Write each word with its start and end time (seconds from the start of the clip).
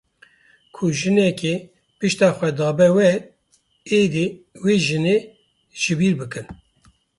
Ku 0.75 0.83
jinekê 0.97 1.53
pişta 1.97 2.29
xwe 2.37 2.49
dabe 2.57 2.87
we, 2.95 3.11
êdî 4.01 4.27
wê 4.63 4.75
jinê 4.85 5.17
ji 5.81 5.93
bîr 5.99 6.13
bikin. 6.19 6.47